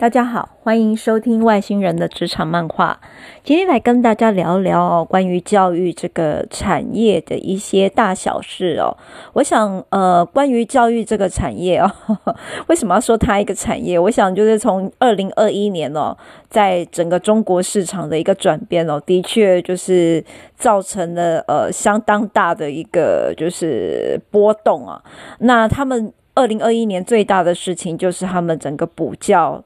[0.00, 2.98] 大家好，欢迎收听外星人的职场漫画。
[3.44, 8.96] 今天来跟大家聊聊哦关于教育这个产业的一些大小事哦。
[9.34, 11.92] 我想，呃，关于教育这个产业哦，
[12.68, 13.98] 为什么要说它一个产业？
[13.98, 16.16] 我想就是从二零二一年哦，
[16.48, 20.24] 在整个中国市场的一个转变哦，的确就是
[20.56, 25.02] 造成了呃相当大的一个就是波动啊。
[25.40, 29.62] 那他们二零二一年最大的事情就是他们整个补教。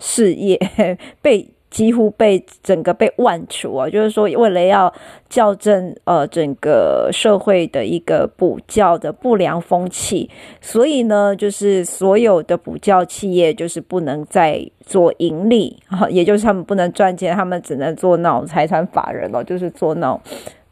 [0.00, 0.58] 事业
[1.22, 4.92] 被几乎被整个被万除啊，就是说为了要
[5.28, 10.28] 校正呃整个社会的一个补教的不良风气，
[10.60, 20.20] 所以呢，就是所有的补教企业就是不能再做盈利啊， 也就是他们不能赚钱，他们只能做那种财产法人了，就是做那种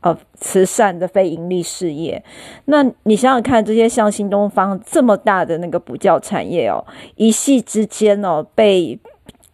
[0.01, 2.21] 呃慈善的非盈利事业。
[2.65, 6.85] 那你想想看，这些像新东方这么大的那个补教产业哦，
[7.15, 8.99] 一夕之间哦被。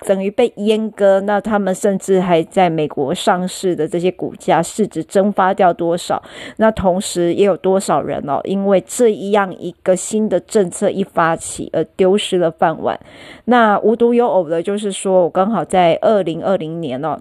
[0.05, 6.23] 等于被阉割，那他们甚至还在美国上市的这些股价市值蒸发掉多少？
[6.59, 12.99] 那同时也有多少人哦，因为这样一个新的政策一发起而丢失了饭碗？
[13.47, 17.19] 那无独有偶的，就是说我刚好在二零二零年哦。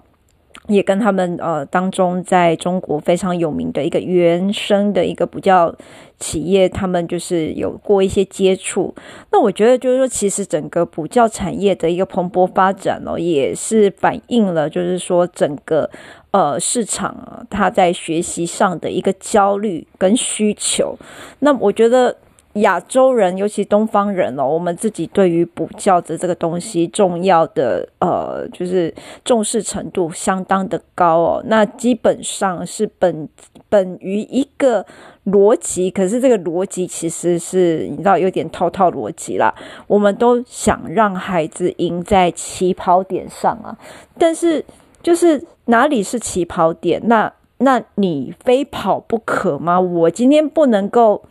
[0.68, 5.74] 也跟他们呃当中在中国非常有名的一个原生的一个补教
[6.18, 8.94] 企业，他们就是有过一些接触。
[9.30, 15.90] 那我觉得就是说，其实整个补教产业的一个蓬勃发展哦，也是反映了就是说整个
[16.30, 20.96] 呃市场啊，它在学习上的一个焦虑跟需求。
[21.40, 22.16] 那我觉得。
[22.54, 31.42] 亚洲人，尤其东方人哦，我们自己对于补教的这个东西重要的呃，就是重视程度相当的高哦。
[31.46, 33.28] 那基本上是本
[33.68, 34.86] 本于一个
[35.26, 39.52] 逻辑，可是这个逻辑其实是你知道有点套套逻辑啦。
[39.88, 43.76] 我们都想让孩子赢在起跑点上啊，
[44.16, 44.64] 但是
[45.02, 47.02] 就是哪里是起跑点？
[47.06, 49.80] 那那你非跑不可吗？
[49.80, 51.24] 我今天不能够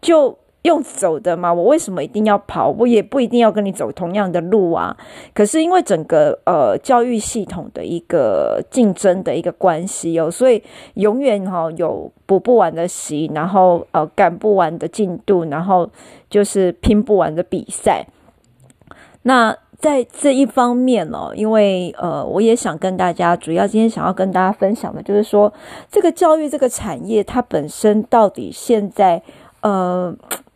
[0.00, 0.38] 就。
[0.62, 2.68] 用走的嘛，我为什么一定要跑？
[2.78, 4.96] 我也不一定要跟你走同样的路啊。
[5.34, 10.62] 可是因为整个呃教育系统的一个竞争的一个关系哦，所以
[10.94, 15.90] 永远哈、哦、有补不完的习，然后呃赶不完的进度，然后
[16.30, 18.06] 就是拼不完的比赛。
[19.22, 25.52] 那在这一方面哦，因为呃我也想跟大家，主要今天想要跟大家分享的就是说，
[25.90, 29.20] 这个教育这个产业它本身到底现在
[29.62, 30.14] 呃。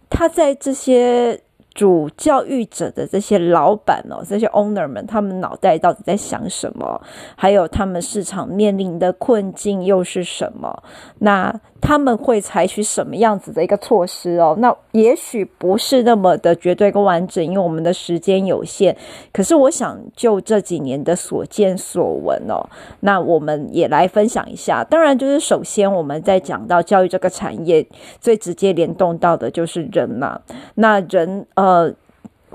[0.09, 1.41] 他在这些
[1.75, 7.00] 主教育者的这些老板哦，这些 owner 们，他们脑袋到底在想什么？
[7.37, 10.83] 还有他们市场面临的困境又是什么？
[11.19, 11.55] 那
[11.87, 14.57] 他们会采取什么样子的一个措施哦？
[14.59, 18.97] 那也许不是那么的绝对跟完整，因为我们的时间有限。
[19.33, 24.83] 可是我想就这几年的所见所闻哦，那我们也来分享一下。
[24.83, 27.87] 当然，就是首先我们在讲到教育这个产业，
[28.21, 30.41] 最直接联动到的就是人嘛。
[30.75, 31.95] 那人呃。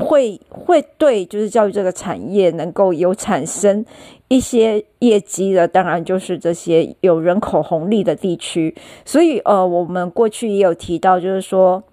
[0.02, 3.86] 会会对，就是教育这个产业能够有产生
[4.28, 8.76] 一些业绩的，当然就是这些有人口红利的地区。
[9.06, 11.84] 所以，呃，我们过去也有提到，就是说，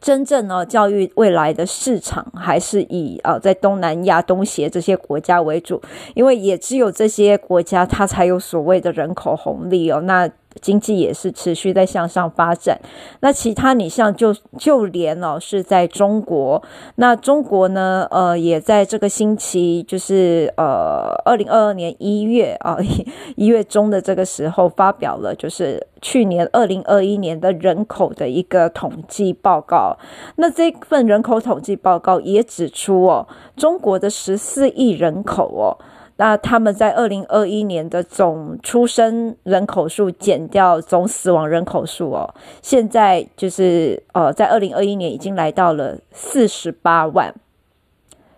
[0.00, 5.80] 真正呢，教育未来的市场还是以呃，在东南亚、东协这些国家为主，
[6.14, 10.00] 因为也只有这些国家，它才有所谓的人口红利哦。
[10.00, 10.30] 那
[10.60, 12.80] 经济也是持续在向上发展，
[13.20, 16.62] 那其他你像就就连哦是在中国，
[16.96, 22.76] 那中国呢呃也在这个星期就是呃二零二二年一月啊
[23.36, 29.96] 一月中的这个时候发表了就是去年二零二一年的人口的一个统计报告，
[30.36, 33.26] 那这份人口统计报告也指出哦
[33.56, 35.76] 中国的十四亿人口哦。
[36.20, 47.34] 那他们在二零二一年的总出生人口数减掉总死亡人口数哦，现在就是呃，在二零二一年已经来到了四十八万。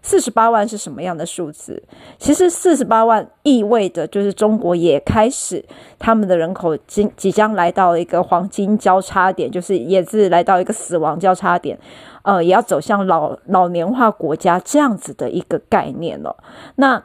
[0.00, 1.82] 四十八万是什么样的数字？
[2.18, 5.64] 其实四十八万意味着就是中国也开始
[5.98, 11.76] 他们的人口即即将来到一个黄金交叉点，就是也是来到一个死亡交叉点，
[12.22, 16.36] 呃，也要走向老老年化国家这样子的一个概念了。
[16.76, 17.02] 那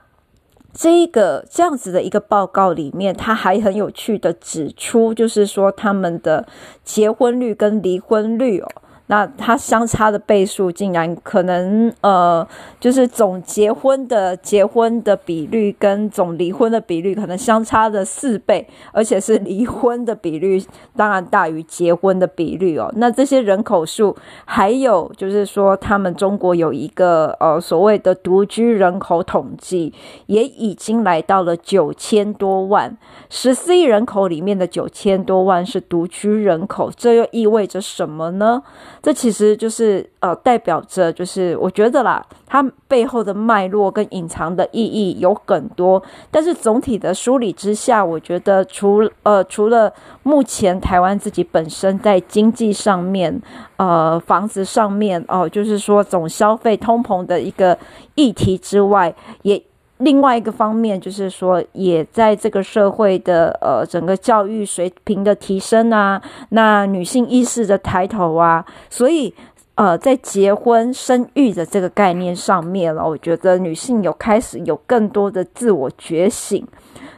[0.80, 6.46] 这一个这样子的一个报告里面，他还很有趣的指出，就是说他们的
[6.84, 8.70] 结婚率跟离婚率哦，
[9.08, 12.46] 那它相差的倍数竟然可能呃，
[12.80, 20.62] 就是总结婚的结婚的比率跟总离婚的比率可能相差的四倍，而且是离婚的比率
[20.96, 22.92] 当然大于结婚的比率哦。
[22.98, 24.16] 那这些人口数，
[24.46, 29.94] 还有就是说，他们中国有一个呃所谓的独居人口统计，
[30.26, 32.98] 也已经来到了九千多万，
[33.30, 38.62] 十四亿人口里面的九千多万是独居人口，这又意味着什么呢？
[39.02, 46.02] 这其实就是呃，代表着就是我觉得啦，它背后的脉络跟隐藏的意义有很多。
[46.32, 53.42] 但是总体的梳理之下，我觉得除呃除了目前台湾自己本身在经济上面，
[53.78, 57.78] 呃房子上面哦、就是说总消费通膨的一个
[58.16, 59.62] 议题之外，也。
[60.00, 69.34] 另外一个方面就是说，也在这个社会的呃整个教育水平的提升啊，那女性意识的抬头啊，所以
[69.76, 76.64] 呃在结婚生育的这个概念上面了，我觉得女性有开始有更多的自我觉醒，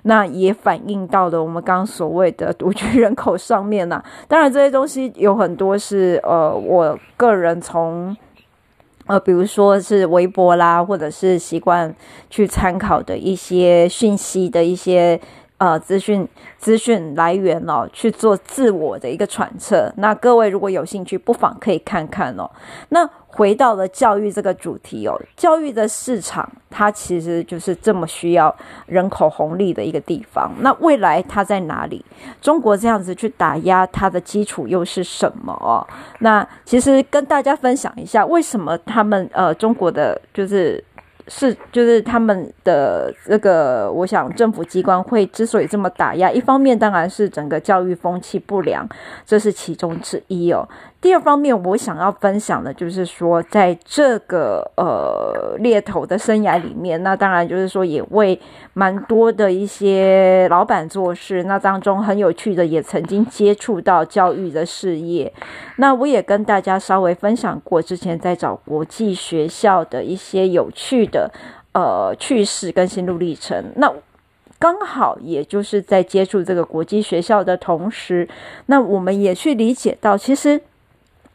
[0.03, 4.05] 那也反映到了我们刚刚所谓的独居人口上面呐、啊。
[4.27, 8.15] 当然这些东西有很多是呃我个人从。
[9.09, 11.93] 呃，比如说是微博啦，或者是习惯
[12.29, 15.19] 去参考的一些讯息的一些
[15.57, 16.27] 呃资讯
[16.59, 19.91] 资讯来源哦，去做自我的一个揣测。
[19.97, 22.49] 那各位如果有兴趣，不妨可以看看哦。
[22.89, 23.09] 那。
[23.31, 28.53] 回到了教育这个主题哦，教育的市场它其实就是这么需要
[28.87, 30.51] 人口红利的一个地方。
[30.59, 32.03] 那未来它在哪里？
[32.41, 35.85] 中国这样子去打压它的基础又是什么哦？
[36.19, 40.83] 那其实跟大家分享一下，为什么他们呃中国的就是。
[41.31, 48.89] 是，就是他们的这个，我想政府机关会之所以这么打压，一方面当然是整个教育风气不良，
[49.27, 50.67] 这是其中之一哦。
[51.01, 58.37] 第二方面，我想要分享的就是说，在这个呃猎头的生涯里面，那当然就是说也为
[58.73, 65.31] 蛮多的一些老板做事，那当中很有趣的，也曾经接触到教育的事业。
[65.77, 71.31] 那我也跟大家稍微分享过，之前在找国际学校的一些有趣的
[71.71, 73.63] 呃趣事跟心路历程。
[73.77, 73.89] 那
[74.59, 78.27] 刚好也就是在接触这个国际学校的同时，
[78.65, 80.59] 那我们也去理解到，其实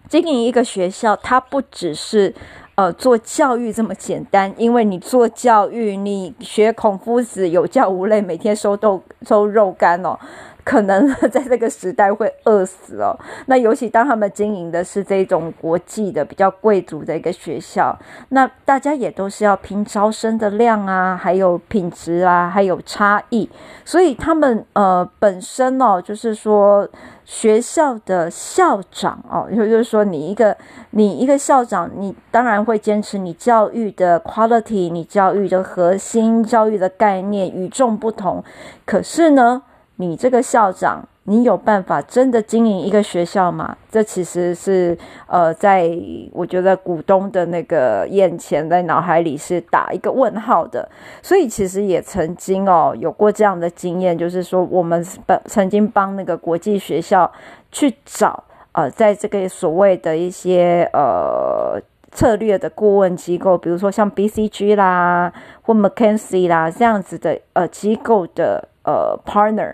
[0.09, 2.35] 经营一个学校，它不只是
[2.75, 10.19] 呃做教育这么简单，因为你做教育，你学孔夫子有教无类，每天收豆收肉干哦。
[10.63, 13.15] 可能在这个时代会饿死哦。
[13.45, 17.95] 那尤其当他们经营的是这种国际的比较贵族的一个学校，
[18.31, 23.47] 那大家也都是要拼招生的量啊，还有品质啊，还有差异。
[23.85, 26.89] 所以他们呃本身哦，就是说
[27.25, 30.57] 学校的校长哦，也 就是说你一个
[30.91, 38.43] 你一个校长，你当然会坚持你教育的 quality，你教育的核心，教育的概念与众不同。
[38.85, 39.63] 可是呢，
[39.97, 43.77] 你这个校长，你有办法真的经营一个学校吗？
[43.91, 45.91] 这其实是呃，在
[46.33, 50.87] 我觉得股东的那个眼前，在脑海里是打一个问号的。
[51.23, 55.03] 所以其实也曾经哦有过这样的经验，就是说我们
[55.47, 57.31] 曾经帮那个国际学校
[57.73, 61.81] 去找呃，在这个所谓的一些呃
[62.13, 65.33] 策略的顾问机构，比如说像 BCG 啦
[65.63, 69.73] 或 McKinsey 啦这样子的呃机构的呃 partner。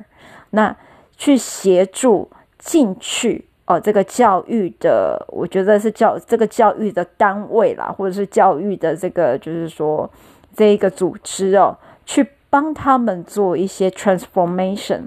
[0.51, 0.77] 那
[1.21, 10.11] 去协助进去哦，这个教育的，我觉得是教这个教育的单位啦，或者是教育的这个，就是说
[10.57, 11.77] 这一个组织哦，
[12.07, 15.03] 去帮他们做一些 transformation，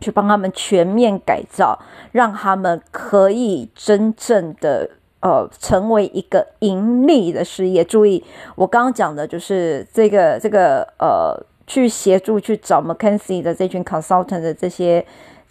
[0.00, 1.78] 去帮他们全面改造，
[2.10, 4.88] 让他们可以真正的
[5.20, 7.84] 呃成为一个盈利的事业。
[7.84, 8.24] 注意，
[8.56, 11.38] 我刚刚讲的就是这个这个呃。
[11.66, 15.02] 去协助去找 McKinsey 的这群 consultant 的这些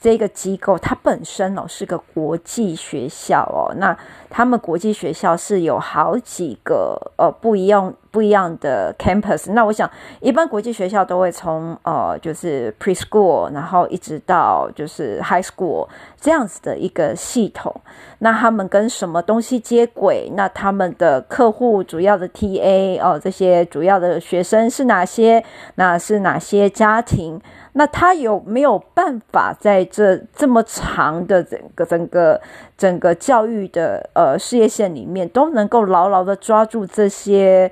[0.03, 3.97] 这个机构，它本身哦是个国际学校哦，那
[4.29, 7.95] 他们国际学校是有好几个呃不一样。
[8.13, 15.87] 不一样的 campus，那我想一般国际学校都会从呃就是 preschool，然后一直到就是 high school
[16.21, 17.75] 这样子的一个系统。
[18.19, 20.31] 那他们跟什么东西接轨？
[20.35, 25.43] 那他们的客户主要的 TA 哦，这些主要的学生是哪些？
[25.73, 27.41] 那是哪些家庭？
[27.73, 32.41] 那他有没有办法在这这么长的整个整个
[32.77, 37.71] 整个教育的呃事业线里面，都能够牢牢的抓住这些？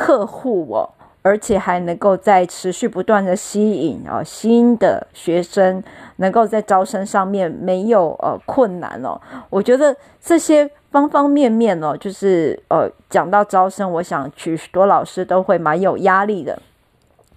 [0.00, 0.88] 客户哦，
[1.22, 5.82] 而且还能够在持续不断的吸引啊新的学生，
[6.18, 9.20] 能够在招生上面没有呃困难哦。
[9.50, 16.56] 我觉得这些方方面面哦，就是呃讲到招生，我想许多老师都会蛮有压力的。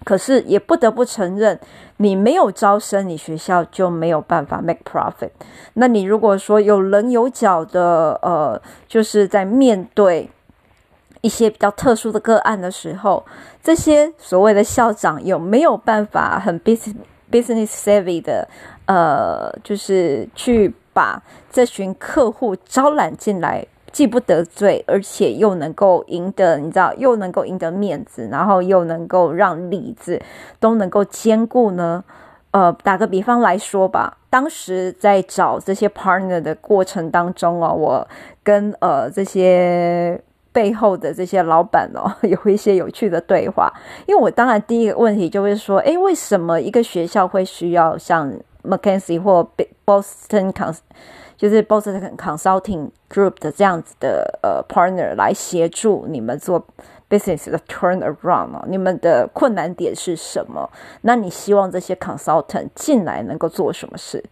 [0.04, 1.58] 可是也不得不承认，
[1.96, 5.30] 你没有招生，你学校就没有办法 make profit。
[5.74, 10.30] 那你如果说有棱有角的呃，就是在面对。
[11.24, 13.24] 一些比较特殊的个案的时候，
[13.62, 16.96] 这些所谓的校长有没有办法很 business
[17.30, 18.48] business savvy 的，
[18.86, 30.20] 呃，就是去把这群客户招揽进来，既不得罪，而且又能够赢得，你知道，又能够赢得面子，然后又能够让里子
[30.58, 32.02] 都能够兼顾呢？
[32.52, 38.08] 呃，打个比方来说吧，当时在找这些 partner 的过程当中哦，我
[38.42, 40.20] 跟呃这些。
[40.54, 43.72] 背后的这些老板哦， 有一些有趣的对话。
[44.04, 48.30] 因为我当然第一个问题就会说，诶，为什么一个学校会需要像
[48.62, 49.48] McKinsey 或
[49.86, 50.80] Boston Cons，
[51.42, 56.64] 就是 Boston Consulting Group 的这样子的呃 partner 来协助你们做
[57.10, 58.64] business 的 turnaround 哦？
[58.68, 60.70] 你们的困难点是什么？
[61.00, 64.22] 那你希望这些 consultant 进来能够做什么事？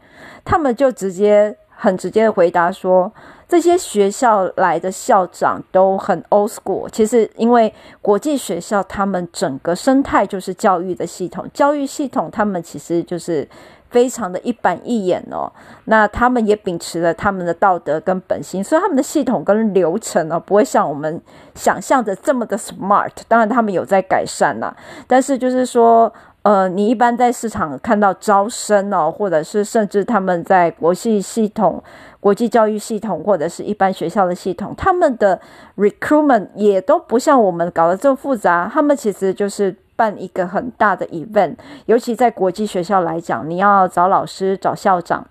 [0.45, 3.13] 他们就直接很直接的回答说。
[3.49, 6.89] 这些学校来的校长都很 old school。
[6.91, 13.45] 其实，因为国际学校他们整个生态就是教育的系统，教育系统他们其实就是
[13.91, 15.53] 非常的一板一眼哦。
[15.85, 21.21] 那他们也秉持了他们的道德跟本心，所以他们的系统跟流程哦，不会像我们
[21.55, 23.11] 想象的这么的 smart。
[23.29, 24.75] 当然，他们有在改善呐，
[25.07, 26.13] 但是就是说。
[26.43, 31.83] 呃，你一般在市场看到招生哦，或者是甚至他们在国际系统、
[32.19, 35.39] 国际教育系统，或者是一般学校的系统，他们的
[35.77, 38.71] recruitment 也都不像我们搞得这么复杂。
[38.73, 45.27] 他们其实就是办一个很大的 event，尤其在国际学校来讲，你要找老师、找校长，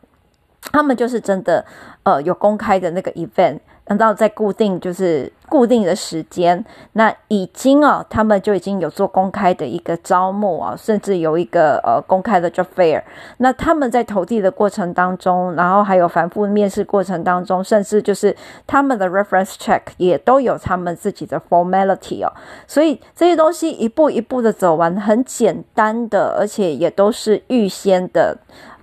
[0.71, 1.65] 他们就是真的
[2.03, 3.57] 呃有公开的那个 event。
[3.89, 13.01] 等到在固定就是固定的时间，那已经啊，他们就已经有做公开的一个招募啊，甚至有一个呃公开的 job fair。
[13.37, 18.35] 那他们在投递的过程当中，然后还有反复面试过程当中，甚至就是
[18.67, 22.31] 他们的 reference check 也都有他们自己的 formality 哦。
[22.67, 28.37] 所以这些东西一步一步的走完，很简单的，而且也都是预先的。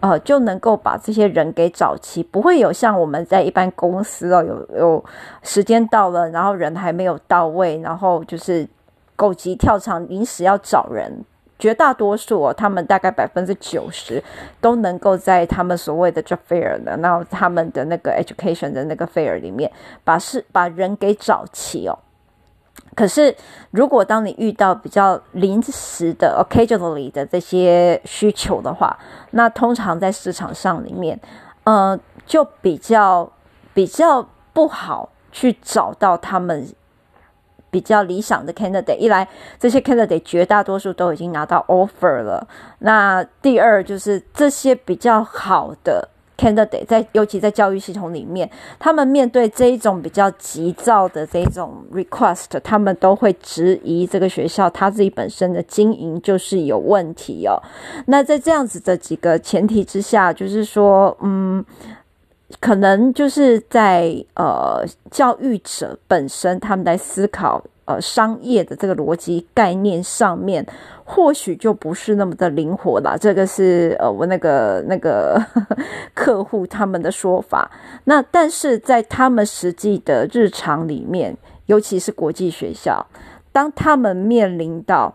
[0.09, 5.05] 呃，就能够把这些人给找齐，不会有像我们在一般公司哦，有有
[5.43, 8.69] 时间到了，然后人还没有到位，然后就是
[9.17, 11.25] 狗急跳墙，临时要找人。
[11.59, 14.23] 绝大多数哦，他们大概百分之九十
[14.61, 19.73] 都能够在他们所谓的 job fair 的，然后他们的那个 education 的那个 fair 里面，
[20.05, 21.99] 把事把人给找齐哦。
[22.95, 23.37] 可是，
[23.73, 28.99] 如果当你遇到比较临时的 occasionally 的这些需求的话，
[29.33, 31.21] 那通常在市场上里面，
[31.65, 33.31] 呃，就比较
[33.75, 36.67] 比较不好去找到他们
[37.71, 38.97] 比较理想的 candidate。
[38.97, 39.29] 一来，
[39.59, 42.47] 这些 candidate 绝大多数都已经拿到 offer 了；
[42.79, 46.09] 那第二就是这些比较好的。
[46.37, 57.57] Candidate 在，尤其在教育系统里面，他们面对这一种比较急躁的这种 request，他们都会质疑这个学校他自己本身的经营就是有问题哦。
[58.07, 61.65] 那在这样子的几个前提之下，就是说，嗯，
[62.61, 67.65] 可能就是在呃教育者本身他们在思考。
[67.87, 70.67] 呃，商业的这个逻辑概念上面，
[71.05, 73.17] 或许就不是那么的灵活了。
[73.19, 75.41] 这个是呃，我那个那个
[76.13, 77.71] 客户他们的说法。
[78.05, 83.07] 那但是在他们实际的日常里面，尤其是国际学校，
[83.53, 85.15] 当他们面临到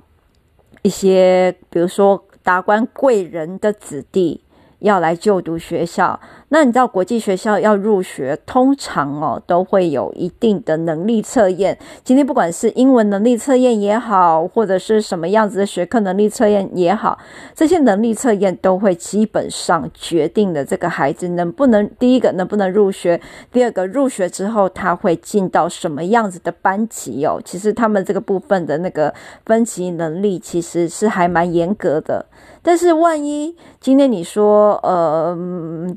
[0.82, 4.42] 一些，比如说达官贵人的子弟。
[4.82, 6.20] 要来就读学校，
[6.54, 11.78] 那你知道国际学校要入学，通常哦都会有一定的能力测验。
[12.04, 17.18] 今天不管是英文能力测验也好，或者是什么样子的学科能力测验也好，
[17.56, 27.42] 这些能力测验都会基本上决定了这个孩子能不能第一个能不能入学，第二个入学之后他会进到什么样子的班级哦。
[27.46, 29.14] 其实他们这个部分的那个
[29.46, 32.26] 分级能力其实是还蛮严格的。
[32.64, 35.36] 但是万一今天你说，呃，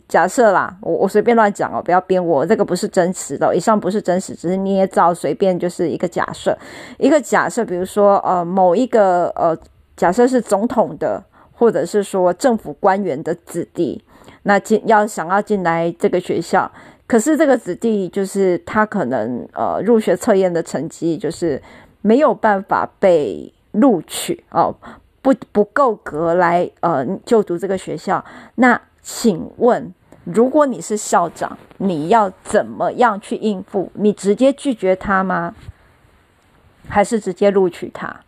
[0.09, 6.57] 假设啦，我我随便乱讲哦，不要编我，这个不是真实的，以上不是真实，只是捏造，随便就是一个假设，
[6.99, 9.57] 一个假设，比如说，呃，某一个呃，
[9.97, 11.23] 假设是总统的，
[11.53, 14.03] 或者是说政府官员的子弟，
[14.43, 16.71] 那进要想要进来这个学校，
[17.07, 21.63] 可是这个子弟就是他可能呃入学测验的成绩就是
[22.03, 23.53] 没有办法被。
[23.75, 24.73] 录取哦，
[25.21, 28.25] 不不够格来呃就读这个学校。
[28.55, 29.93] 那请问，
[30.25, 33.91] 如果你是校长，你要怎么样去应付？
[33.95, 35.55] 你直接拒绝他吗？
[36.89, 38.21] 还是直接录取他？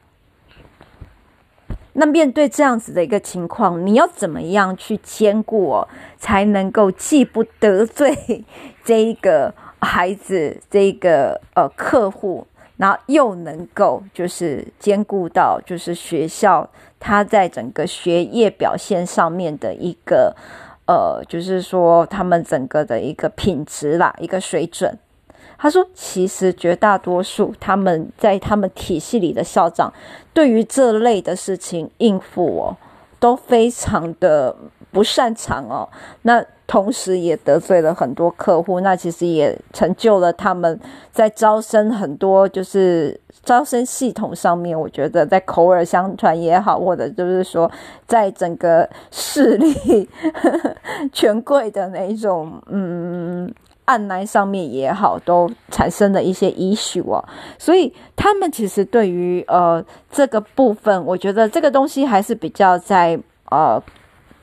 [1.94, 5.88] 那面对这样子的一个情况，你要怎么样去兼顾哦，
[6.18, 8.44] 才能够既不得罪
[8.84, 16.68] 这一个 孩子，这个呃客户，然后又能够就是兼顾到就是学校
[17.00, 20.36] 他在整个学业表现上面的一个
[20.86, 24.96] 呃，就是说他们整个的一个品质啦，一个水准。
[25.58, 29.90] 他说：“其实绝大多数他们在他们体系里的校长，
[30.34, 32.76] 对于这类的事情应付哦，
[33.18, 34.54] 都非常的
[34.92, 35.88] 不擅长哦。
[36.22, 40.78] 那同时也得罪了很多客户，那其实也成就了他们
[41.12, 47.70] 在招生很多就是招生系统上面，我觉得在口耳相传也好，或者就是说
[48.06, 50.74] 在整个势力呵呵
[51.12, 53.52] 权贵的那一种嗯。”
[53.86, 57.24] 案来上面也好，都产生了一些 issue 哦，
[57.56, 59.80] 所以他们其实对于呃
[60.10, 63.16] 这个部分，我觉得这个东西还是比较在
[63.52, 63.80] 呃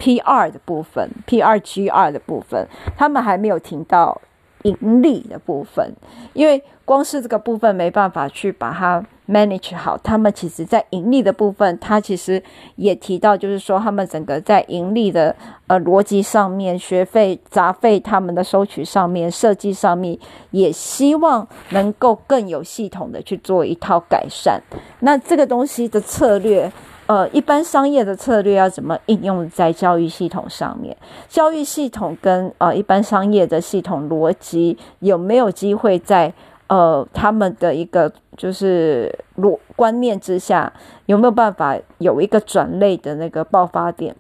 [0.04, 2.68] PR 的部分，PRGR 的部分，
[2.98, 4.20] 他们还没有停到
[4.64, 5.94] 盈利的部分，
[6.34, 9.02] 因为光是这个部分没办法去把它。
[9.26, 12.44] manage 好，他们其实在盈利的部分，他其实
[12.76, 15.34] 也提到，就是说他们整个在盈利的
[15.68, 20.20] 呃逻辑上面，学费杂费他们的收取上面，设计上面，
[20.52, 24.62] 也希望能够更有系统的去做一套改善。
[25.00, 26.70] 那这个东西的策略，
[27.06, 30.96] 呃，一般商业的策略要怎么应用在教育系统上面？
[31.28, 36.34] 教育系统跟呃一般商业的系统逻辑有没有机会在？
[36.68, 40.72] 呃，他们的一个就是逻观念之下，
[41.06, 44.16] 有没有办法有一个转类的那个爆发点？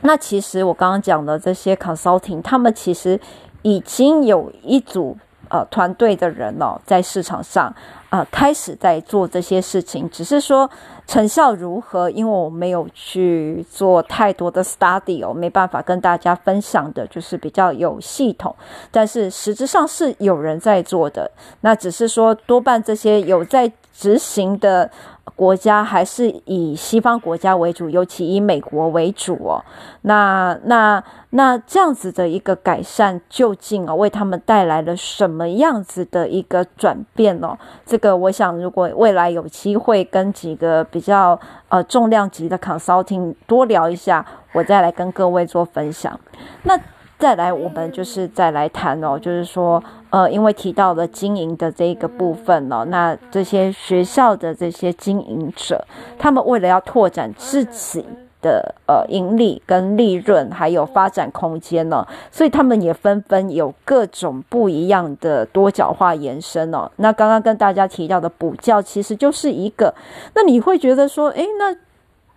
[0.00, 3.20] 那其实我刚刚讲的这些 consulting，他们其实
[3.62, 5.16] 已经有一组
[5.48, 7.66] 呃团队的人哦，在市场上
[8.08, 10.68] 啊、呃、开始在做这些事情，只是说。
[11.06, 12.10] 成效如何？
[12.10, 18.54] 因为我没有去做太多的 study 哦，没办法跟大家分享的，就是比较有系统。
[18.90, 24.90] 但是实质上是有人在做的，那只是说多半这些有在执行的。
[25.34, 29.62] 国家还是以西方国家为主，尤其以美国为主哦。
[30.02, 37.58] 那那那这样子的一个改善，究竟啊为他们带来了什么样子的一个转变哦？
[37.84, 46.18] 这个我想，如果未来有机会跟几个比较呃重量级的 consulting 多聊一下，我再来跟各位做分享。
[46.62, 46.80] 那。
[47.18, 55.82] 再来，我们就是再来谈哦，就是说，呃，因为提到了经营的这一个部分哦，那这些学校的这些经营者，
[56.18, 58.04] 他们为了要拓展自己
[58.42, 66.90] 的呃盈利跟利润，还有发展空间呢，所以他们也纷纷有各种不一样的多角化延伸哦。
[66.96, 69.94] 那刚刚跟大家提到的补教，其实就是一个。
[70.34, 71.74] 那你会觉得说，诶，那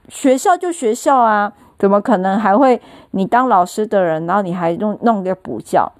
[0.08, 1.52] 学校就学校啊。
[1.80, 2.80] 怎么可能还会
[3.12, 5.92] 你当老师的人，然后你还弄弄个补教？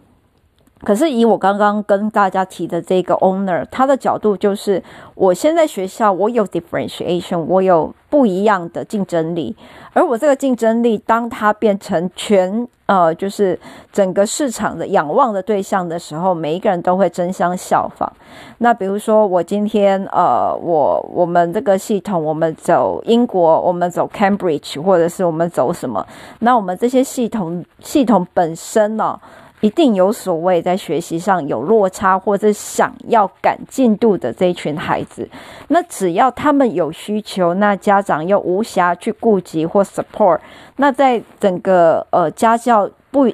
[0.84, 4.82] 可是以我刚刚跟大家提的这个 owner，他的角度就是，
[5.16, 9.56] 我现在学校我有 differentiation，我有不一样的竞争力，
[9.94, 13.60] 而我这个竞争力，当它变成全呃，就是
[13.92, 18.12] 整个市场的仰望的对象的时候，每一个人都会争相效仿。
[18.58, 26.04] 那比如说我今天呃，我我们这个系统，我们走英国，我们走 Cambridge，或者是我们走什么？
[26.40, 29.20] 那我们这些系统系统本身呢、
[29.62, 35.28] 一定有所谓在学习上有落差或者想要赶进度的这一群孩子，
[35.68, 40.40] 那只要他们有需求，那家长又无暇去顾及或 support，
[40.78, 43.28] 那在整个呃家教不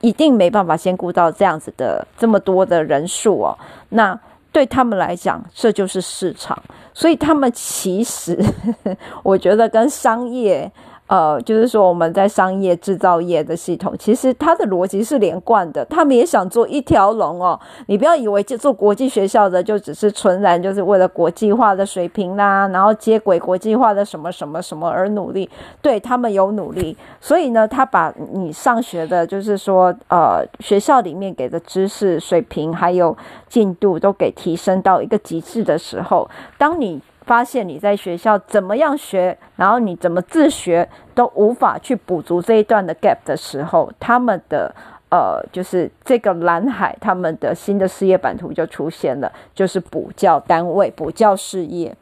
[0.00, 4.18] 一定没办法兼顾到这样子的这么多的人数哦，那
[4.52, 6.56] 对他们来讲这就是市场，
[6.94, 8.38] 所以他们其实
[9.24, 10.70] 我觉得跟商业。
[11.08, 15.84] 呃，就是说我们在商业制造业的系统，其实它的逻辑是连贯的。
[15.84, 17.58] 他们也想做一条龙哦。
[17.86, 25.50] 你不要以为就做国际学校的就只是纯然就是为了国际化的水平啦，然后接轨国际化的什么什么什么而努力。
[25.82, 33.14] 对，他们有努力，所以呢，他把你上学的，就是说呃学校里面给的知识水平还有
[33.50, 37.02] 进度都给提升到一个极致的时候，当你。
[37.24, 44.74] 发现你在学校怎么样学，然后你怎么自学都无法去补足这一段的 gap 的时候，他们的
[45.10, 51.94] 呃，就是这个蓝海，他们的新的事业版图就出现了，就是补教单位、补教事业。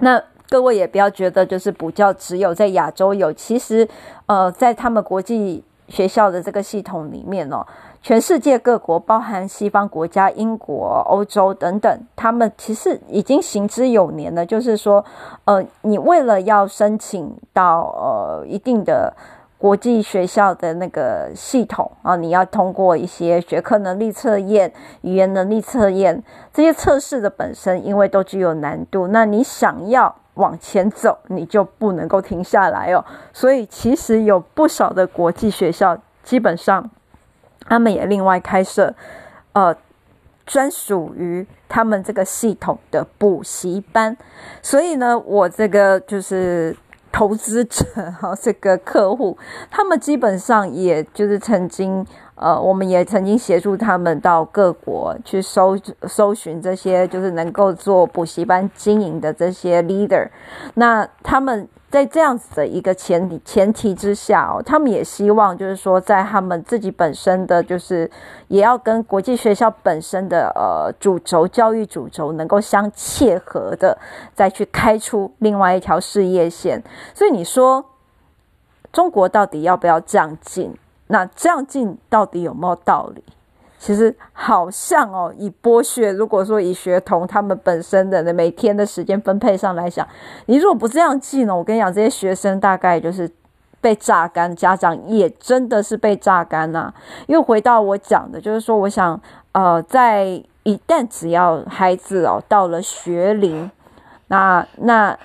[0.00, 3.88] 那各位也不要觉得就是补教只有在亚洲有，其实
[4.26, 7.66] 呃，在他们国际学校的这个系统里面哦，
[8.02, 14.44] 全世界各国，包含西方国家、英国、欧洲等等，他们其实已经行之有年了。
[14.46, 15.04] 就是说，
[15.44, 19.12] 呃，你为了要申请到呃一定的。
[19.58, 33.02] 国际学校的那个系统啊，你要通过一些学科能力测验、语言能力测验，这些测试的本身因为都具有难度，那你想要往前走，你就不能够停下来哦。
[33.32, 36.90] 所以其实有不少的国际学校，基本上
[37.68, 38.94] 他们也另外开设
[39.52, 39.76] 呃
[40.44, 44.16] 专属于他们这个系统的补习班。
[44.62, 46.76] 所以呢，我这个就是。
[47.12, 47.82] 投资者
[48.20, 49.38] 哈， 这个客户，
[49.70, 60.28] 他们基本上也就是曾经，呃，我们也曾经协助他们到各国去搜搜寻这些就是能够做补习班经营的这些 leader，
[60.74, 61.66] 那他们。
[61.88, 68.10] 在这样子的一个前前提之下哦，他们也希望就是说，在他们自己本身的就是
[68.48, 73.96] 也要跟国际学校本身的呃主轴教育主轴能够相切合的，
[74.34, 76.82] 再去开出另外一条事业线。
[77.14, 77.84] 所以你说
[78.92, 80.76] 中国到底要不要这样进？
[81.06, 83.22] 那这样进到底有没有道理？
[83.86, 90.04] 其实好像哦，以剥削，如果说以学童他们本身的每天的时间分配上来讲，
[90.46, 93.30] 你如果不这样记呢，我跟你讲，这些学生大概就是
[93.80, 96.92] 被榨干，家长也真的是被榨干呐。
[97.28, 99.20] 又回到我讲的，就是说，我想
[99.52, 100.24] 呃，在
[100.64, 103.70] 一旦只要孩子哦到了学龄，
[104.26, 105.16] 那那。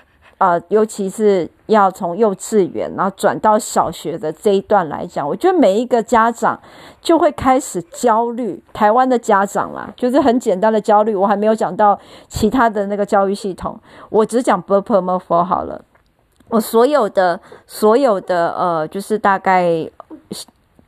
[0.42, 6.60] 呃，尤其是要从幼稚园然后转到小学的这一段来讲，我觉得每一个家长
[7.00, 8.60] 就会开始焦虑。
[8.74, 11.14] 台湾的家长啦，就是很简单的焦虑。
[11.14, 15.80] 我还没有讲到其他的那个教育系统，我只讲 b u r p l e m o r p h 好了。
[16.50, 19.88] 我所有的所有的呃，就是大概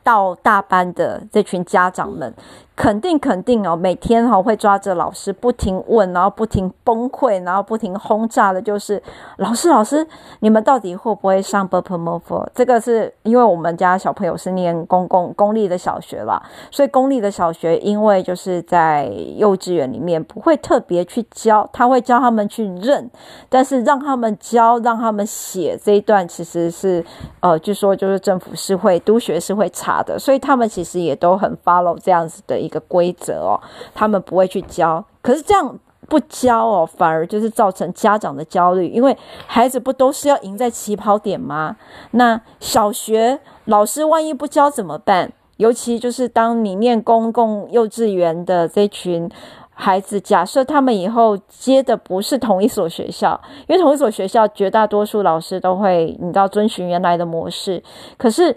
[0.02, 2.34] 到大班的这群家长们，
[2.76, 9.00] 肯定肯定哦，每天哈、哦、会抓着老师不停问，然后不停崩溃，然后不停轰炸的，就是
[9.36, 10.04] 老师老师，
[10.40, 19.04] 你们到底会不会上 Purple m o v e 这个是因为我们家小朋友是念公共公立的小学啦，所以公立的小学因为就是在
[19.36, 23.08] 幼稚园里面不会特别去教，他会教他们去认，
[23.48, 27.04] 但是让他们教让他们写这一段其实是
[27.38, 32.63] 呃，据说就是政府是会督学是会查的，所以他们其实也都很 follow 这样子的。
[32.64, 33.60] 一个规则哦，
[33.94, 41.76] 他们不会去教，可是这样不教哦，反而就是造成家长的焦虑，因为孩子不都是要赢在起跑点吗？
[42.10, 45.32] 那小学老师万一不教怎么办？
[45.56, 49.30] 尤其就是当你念公共幼稚园的这群
[49.72, 57.82] 孩子，假设他们以后接的不是同一所学校，因为同一所学校绝大多数老师都会，你知道遵循原来的模式，
[58.18, 58.56] 可是。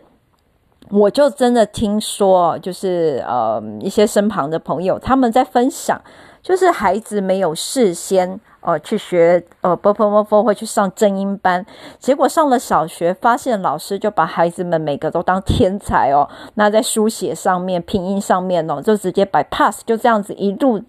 [0.90, 6.02] 我就真的听说，就是呃一些身旁的朋友他们在分享，
[6.42, 8.40] 就是孩子没有事先。
[8.68, 11.66] 呃去学呃波峰峰峰会去上正音班。
[12.00, 16.28] 结果上了小学发现老师就把孩子们每个都当天才哦。
[16.56, 20.82] 那在书写上面拼音上面哦就直接摆 pass 就这样子一路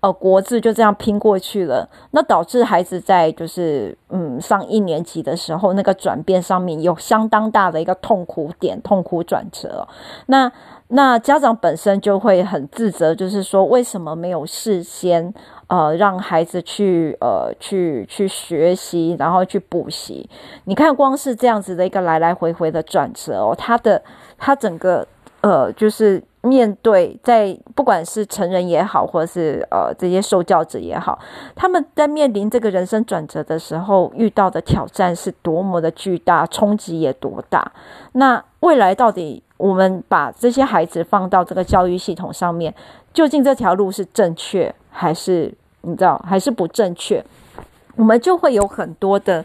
[0.00, 1.86] 呃国字就这样拼过去了。
[2.12, 9.86] 那导致孩子在就是嗯上一年级的时候那个转变上面有相当大的一个痛苦点痛苦转折
[10.24, 10.50] 那
[10.88, 15.32] 那家长本身就会很自责，就是说为什么没有事先。
[15.68, 20.30] 呃，让孩子去呃去去学习，然后去补习。
[20.62, 24.00] 你看，光是这样子的一个来来回回的转折哦，他的
[24.38, 25.04] 他整个
[25.40, 31.18] 呃，就是面对在不管是成人也好，或者是呃这些受教者也好，
[31.54, 37.72] 他们在面临这个人生转折的时候，遇到的挑战是多么的巨大，冲击也多大。
[38.12, 42.72] 那未来到底我们把这些孩子放到这个教育系统上面，
[43.12, 44.74] 究竟这条路是正确？
[44.90, 47.22] 还是你知道，还是不正确，
[47.96, 49.44] 我们就会有很多的，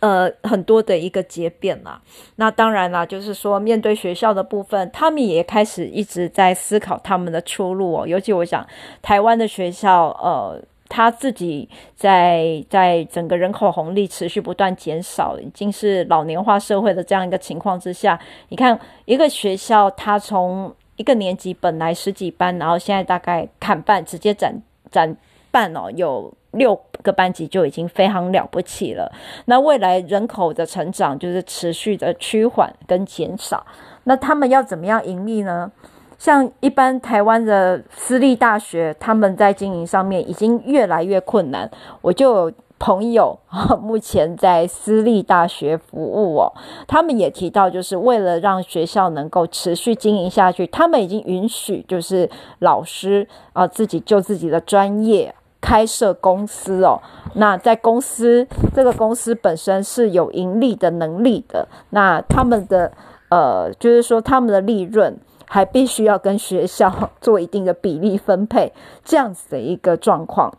[0.00, 2.00] 呃，很多的一个结变啦。
[2.36, 8.06] 那当然啦，就是说面对学校的部分，他们也开始一直在思考他们的出路哦。
[8.06, 8.66] 尤其我想，
[9.00, 18.18] 台湾的学校，呃，他自己在在整个人口红利持续不断减少，已经是老年化社会的这样一个情况之下，
[18.50, 24.54] 你看一个学校，它从一个年级本来十几班，然后现在大概砍半，直接斩。
[24.88, 25.14] 斩
[25.50, 29.10] 半哦，有六个班级就已经非常了不起了。
[29.46, 33.64] 那未来人口的成长就是持续的趋缓跟减少。
[34.04, 35.70] 那他们要怎么样盈利呢？
[36.18, 41.70] 像一般台湾的私立大学，他们在经营上面已经越来越困难。
[42.00, 43.38] 我就朋友
[43.80, 46.52] 目前在私立大学服务哦，
[46.86, 57.00] 他们也提到，就是为了让学校能够持续经营下去，他们已经允许就是老师啊、自己就自己的专业开设公司哦。
[57.34, 62.92] 那在公司这个公司本身是有盈利的能力的，那他们的
[63.30, 68.72] 呃就是说他们的利润还必须要跟学校 做一定的比例分配，
[69.04, 70.52] 这样子的一个状况。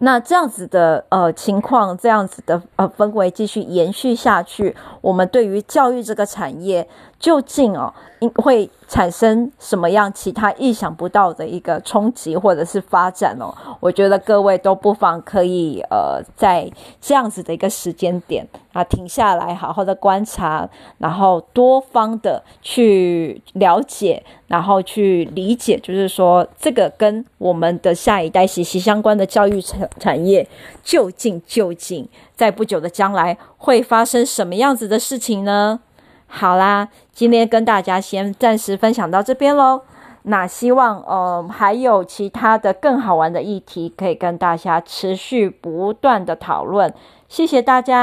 [0.00, 6.86] 那这样子的呃情况，这样子的呃氛围继续延续下去，我们对于教育这个产业
[7.18, 7.92] 究竟哦，
[8.36, 13.52] 会产生什么样其他意想不到的一个冲击或者是发展哦？
[13.80, 30.46] 我觉得各位都不妨可以呃在这样子的一个时间点啊停下来，好好的观察，然后多方的去了解，然后去理解，就是说这个跟我们的下一代息息相关的教育产产业，
[30.84, 35.80] 究竟究竟在不久的将来会发生什么样子的事情呢？
[36.28, 39.82] 好啦，今天跟大家先暂时分享到这边喽。
[40.28, 46.92] 那希望呃还有其他的更好玩的议题可以跟大家持续不断的讨论。
[47.28, 47.94] 谢谢大家，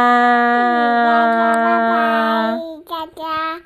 [2.58, 3.62] 谢谢大家。